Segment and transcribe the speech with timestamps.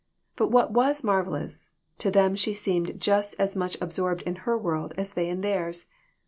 [0.35, 4.93] But what was marvelous, to them she seemed just as much absorbed in her world
[4.97, 5.85] as they in theirs.